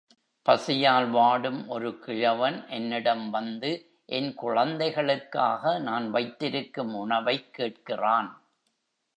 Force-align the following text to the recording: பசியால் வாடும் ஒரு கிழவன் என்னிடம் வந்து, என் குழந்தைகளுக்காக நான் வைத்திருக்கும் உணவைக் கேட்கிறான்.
பசியால் 0.41 1.09
வாடும் 1.09 1.67
ஒரு 1.67 1.99
கிழவன் 1.99 2.67
என்னிடம் 2.67 3.29
வந்து, 3.29 3.99
என் 4.05 4.33
குழந்தைகளுக்காக 4.33 5.79
நான் 5.79 6.11
வைத்திருக்கும் 6.11 6.95
உணவைக் 6.95 7.55
கேட்கிறான். 7.57 8.41